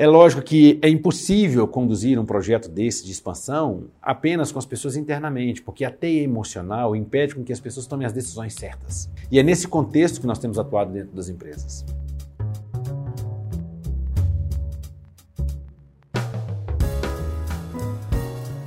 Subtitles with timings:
[0.00, 4.94] É lógico que é impossível conduzir um projeto desse de expansão apenas com as pessoas
[4.94, 9.10] internamente, porque a teia emocional impede com que as pessoas tomem as decisões certas.
[9.28, 11.84] E é nesse contexto que nós temos atuado dentro das empresas.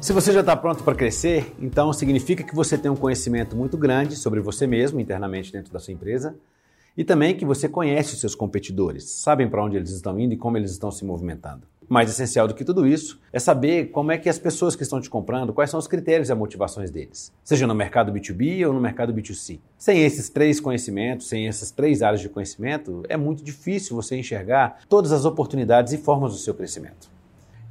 [0.02, 3.78] Se você já está pronto para crescer, então significa que você tem um conhecimento muito
[3.78, 6.36] grande sobre você mesmo internamente dentro da sua empresa
[6.98, 10.38] e também que você conhece os seus competidores, sabem para onde eles estão indo e
[10.38, 11.68] como eles estão se movimentando.
[11.88, 15.02] Mais essencial do que tudo isso é saber como é que as pessoas que estão
[15.02, 18.74] te comprando, quais são os critérios e as motivações deles, seja no mercado B2B ou
[18.74, 19.60] no mercado B2C.
[19.78, 24.80] Sem esses três conhecimentos, sem essas três áreas de conhecimento, é muito difícil você enxergar
[24.88, 27.10] todas as oportunidades e formas do seu crescimento.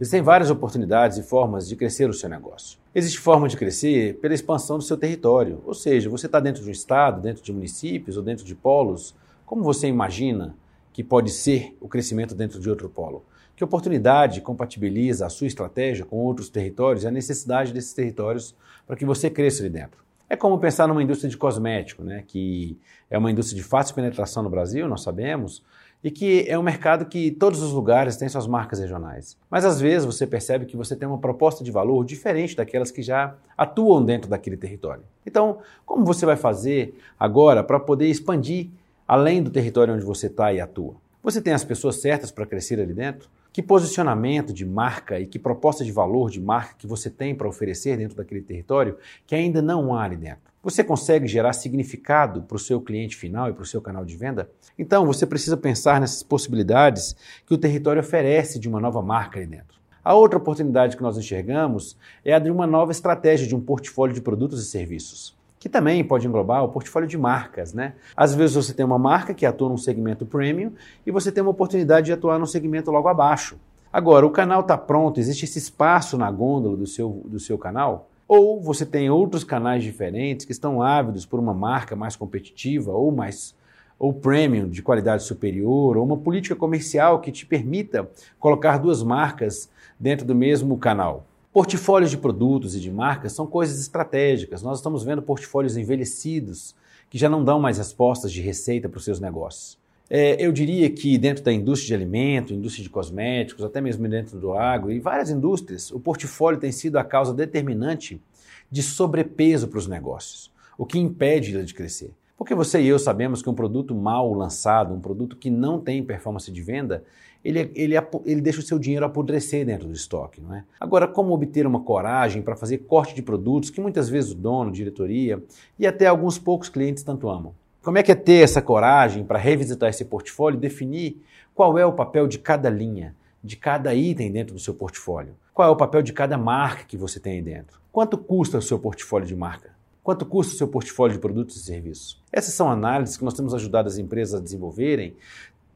[0.01, 2.80] Existem várias oportunidades e formas de crescer o seu negócio.
[2.93, 6.69] Existe forma de crescer pela expansão do seu território, ou seja, você está dentro de
[6.69, 9.15] um estado, dentro de municípios ou dentro de polos.
[9.47, 10.57] Como você imagina
[10.93, 13.25] que pode ser o crescimento dentro de outro polo?
[13.55, 18.97] Que oportunidade compatibiliza a sua estratégia com outros territórios e a necessidade desses territórios para
[18.97, 20.03] que você cresça ali dentro?
[20.29, 22.77] É como pensar numa indústria de cosmético, né, que
[23.09, 25.63] é uma indústria de fácil penetração no Brasil, nós sabemos,
[26.03, 29.37] e que é um mercado que todos os lugares têm suas marcas regionais.
[29.51, 33.03] Mas às vezes você percebe que você tem uma proposta de valor diferente daquelas que
[33.03, 35.03] já atuam dentro daquele território.
[35.27, 38.69] Então, como você vai fazer agora para poder expandir
[39.07, 40.95] além do território onde você está e atua?
[41.23, 43.29] Você tem as pessoas certas para crescer ali dentro?
[43.53, 47.49] Que posicionamento de marca e que proposta de valor de marca que você tem para
[47.49, 50.53] oferecer dentro daquele território que ainda não há ali dentro?
[50.63, 54.17] Você consegue gerar significado para o seu cliente final e para o seu canal de
[54.17, 54.49] venda?
[54.79, 59.49] Então, você precisa pensar nessas possibilidades que o território oferece de uma nova marca ali
[59.49, 59.81] dentro.
[60.05, 64.15] A outra oportunidade que nós enxergamos é a de uma nova estratégia de um portfólio
[64.15, 67.75] de produtos e serviços, que também pode englobar o portfólio de marcas.
[67.75, 67.93] Né?
[68.17, 70.73] Às vezes você tem uma marca que atua num segmento premium
[71.07, 73.59] e você tem uma oportunidade de atuar num segmento logo abaixo.
[73.93, 78.09] Agora, o canal está pronto, existe esse espaço na gôndola do seu, do seu canal?
[78.27, 83.13] Ou você tem outros canais diferentes que estão ávidos por uma marca mais competitiva ou
[83.13, 83.55] mais
[83.99, 88.09] ou premium de qualidade superior, ou uma política comercial que te permita
[88.39, 89.69] colocar duas marcas
[89.99, 91.27] dentro do mesmo canal.
[91.53, 94.63] Portfólios de produtos e de marcas são coisas estratégicas.
[94.63, 96.77] Nós estamos vendo portfólios envelhecidos
[97.09, 99.77] que já não dão mais respostas de receita para os seus negócios.
[100.09, 104.39] É, eu diria que dentro da indústria de alimento, indústria de cosméticos, até mesmo dentro
[104.39, 108.23] do agro e várias indústrias, o portfólio tem sido a causa determinante
[108.71, 112.13] de sobrepeso para os negócios, o que impede de crescer.
[112.41, 116.03] Porque você e eu sabemos que um produto mal lançado, um produto que não tem
[116.03, 117.05] performance de venda,
[117.45, 120.41] ele, ele, ele deixa o seu dinheiro apodrecer dentro do estoque.
[120.41, 120.65] Não é?
[120.81, 124.73] Agora, como obter uma coragem para fazer corte de produtos que muitas vezes o dono,
[124.73, 125.43] diretoria
[125.79, 127.55] e até alguns poucos clientes tanto amam?
[127.83, 131.23] Como é que é ter essa coragem para revisitar esse portfólio e definir
[131.55, 133.15] qual é o papel de cada linha,
[133.45, 135.35] de cada item dentro do seu portfólio?
[135.53, 137.79] Qual é o papel de cada marca que você tem aí dentro?
[137.93, 139.79] Quanto custa o seu portfólio de marca?
[140.11, 142.21] Quanto custa o seu portfólio de produtos e serviços?
[142.33, 145.15] Essas são análises que nós temos ajudado as empresas a desenvolverem,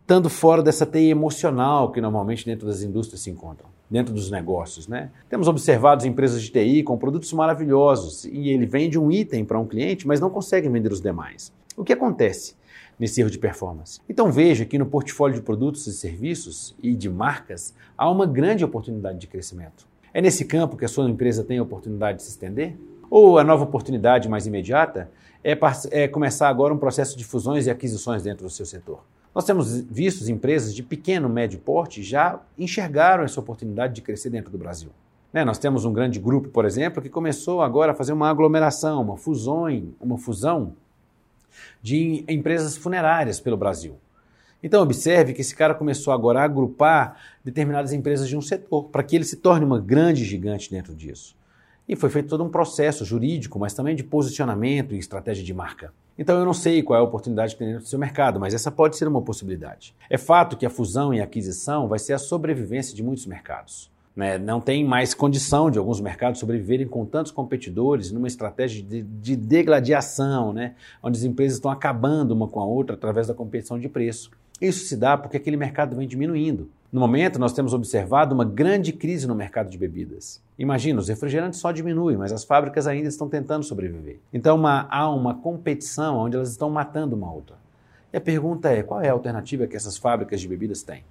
[0.01, 4.89] estando fora dessa teia emocional que normalmente dentro das indústrias se encontram, dentro dos negócios.
[4.89, 5.13] Né?
[5.31, 9.69] Temos observado empresas de TI com produtos maravilhosos e ele vende um item para um
[9.69, 11.53] cliente, mas não consegue vender os demais.
[11.77, 12.57] O que acontece
[12.99, 14.01] nesse erro de performance?
[14.09, 18.65] Então veja que no portfólio de produtos e serviços e de marcas há uma grande
[18.65, 19.87] oportunidade de crescimento.
[20.13, 22.77] É nesse campo que a sua empresa tem a oportunidade de se estender?
[23.17, 25.09] Ou a nova oportunidade mais imediata
[25.45, 25.57] é,
[25.93, 29.05] é começar agora um processo de fusões e aquisições dentro do seu setor?
[29.33, 34.51] Nós temos visto empresas de pequeno, médio porte já enxergaram essa oportunidade de crescer dentro
[34.51, 34.91] do Brasil.
[35.33, 35.45] Né?
[35.45, 39.17] Nós temos um grande grupo, por exemplo, que começou agora a fazer uma aglomeração, uma
[39.17, 39.67] fusão,
[40.01, 40.75] uma fusão
[41.81, 43.95] de empresas funerárias pelo Brasil.
[44.61, 49.05] Então, observe que esse cara começou agora a agrupar determinadas empresas de um setor, para
[49.05, 51.37] que ele se torne uma grande gigante dentro disso.
[51.89, 55.93] E foi feito todo um processo jurídico, mas também de posicionamento e estratégia de marca.
[56.17, 58.71] Então eu não sei qual é a oportunidade que tem do seu mercado, mas essa
[58.71, 59.95] pode ser uma possibilidade.
[60.09, 63.93] É fato que a fusão e a aquisição vai ser a sobrevivência de muitos mercados.
[64.15, 64.39] Né?
[64.39, 69.35] Não tem mais condição de alguns mercados sobreviverem com tantos competidores numa estratégia de, de
[69.35, 70.75] degladiação, né?
[71.03, 74.31] onde as empresas estão acabando uma com a outra através da competição de preço.
[74.61, 76.71] Isso se dá porque aquele mercado vem diminuindo.
[76.95, 80.41] No momento, nós temos observado uma grande crise no mercado de bebidas.
[80.57, 84.21] Imagina, os refrigerantes só diminuem, mas as fábricas ainda estão tentando sobreviver.
[84.33, 87.57] Então uma, há uma competição onde elas estão matando uma outra.
[88.13, 91.03] E a pergunta é: qual é a alternativa que essas fábricas de bebidas têm?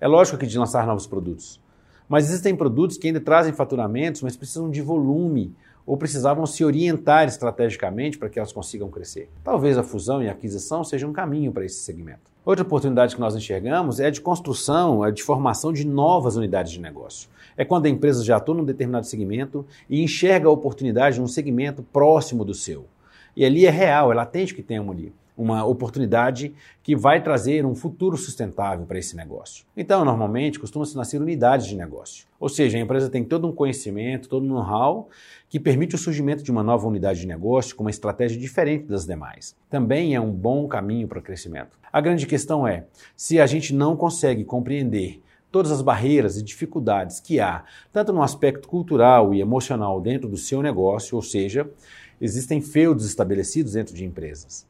[0.00, 1.60] É lógico que de lançar novos produtos.
[2.08, 5.54] Mas existem produtos que ainda trazem faturamentos, mas precisam de volume
[5.86, 9.30] ou precisavam se orientar estrategicamente para que elas consigam crescer.
[9.44, 12.35] Talvez a fusão e a aquisição seja um caminho para esse segmento.
[12.46, 16.80] Outra oportunidade que nós enxergamos é de construção, é de formação de novas unidades de
[16.80, 17.28] negócio.
[17.56, 21.82] É quando a empresa já atua num determinado segmento e enxerga a oportunidade num segmento
[21.82, 22.86] próximo do seu.
[23.36, 27.74] E ali é real, ela atende que tem ali uma oportunidade que vai trazer um
[27.74, 29.66] futuro sustentável para esse negócio.
[29.76, 32.26] Então, normalmente, costuma-se nascer unidades de negócio.
[32.40, 35.08] Ou seja, a empresa tem todo um conhecimento, todo um know-how
[35.48, 39.06] que permite o surgimento de uma nova unidade de negócio com uma estratégia diferente das
[39.06, 39.54] demais.
[39.68, 41.78] Também é um bom caminho para o crescimento.
[41.92, 42.84] A grande questão é,
[43.16, 48.22] se a gente não consegue compreender todas as barreiras e dificuldades que há, tanto no
[48.22, 51.70] aspecto cultural e emocional dentro do seu negócio, ou seja,
[52.20, 54.66] existem feudos estabelecidos dentro de empresas.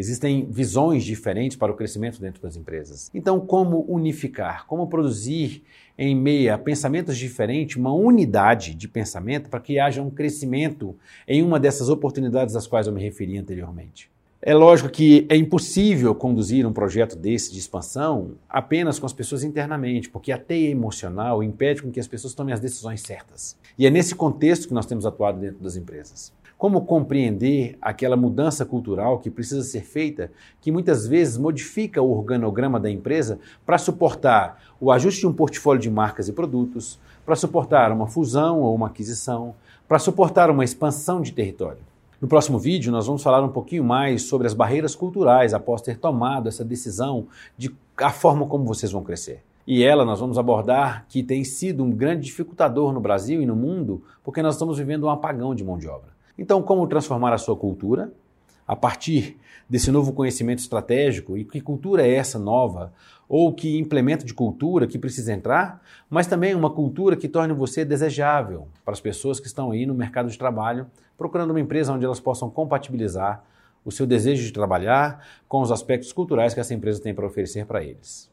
[0.00, 3.10] Existem visões diferentes para o crescimento dentro das empresas.
[3.12, 4.66] Então, como unificar?
[4.66, 5.62] Como produzir
[5.98, 10.96] em meio a pensamentos diferentes uma unidade de pensamento para que haja um crescimento
[11.28, 14.10] em uma dessas oportunidades às quais eu me referi anteriormente?
[14.40, 19.44] É lógico que é impossível conduzir um projeto desse de expansão apenas com as pessoas
[19.44, 23.54] internamente, porque a teia emocional impede com que as pessoas tomem as decisões certas.
[23.78, 26.32] E é nesse contexto que nós temos atuado dentro das empresas.
[26.60, 30.30] Como compreender aquela mudança cultural que precisa ser feita,
[30.60, 35.80] que muitas vezes modifica o organograma da empresa para suportar o ajuste de um portfólio
[35.80, 39.54] de marcas e produtos, para suportar uma fusão ou uma aquisição,
[39.88, 41.78] para suportar uma expansão de território.
[42.20, 45.96] No próximo vídeo, nós vamos falar um pouquinho mais sobre as barreiras culturais após ter
[45.96, 47.26] tomado essa decisão
[47.56, 49.42] de a forma como vocês vão crescer.
[49.66, 53.56] E ela nós vamos abordar que tem sido um grande dificultador no Brasil e no
[53.56, 56.19] mundo, porque nós estamos vivendo um apagão de mão de obra.
[56.40, 58.10] Então, como transformar a sua cultura
[58.66, 59.36] a partir
[59.68, 62.94] desse novo conhecimento estratégico e que cultura é essa nova
[63.28, 67.84] ou que implemento de cultura que precisa entrar, mas também uma cultura que torne você
[67.84, 70.86] desejável para as pessoas que estão aí no mercado de trabalho,
[71.18, 73.44] procurando uma empresa onde elas possam compatibilizar
[73.84, 77.66] o seu desejo de trabalhar com os aspectos culturais que essa empresa tem para oferecer
[77.66, 78.30] para eles.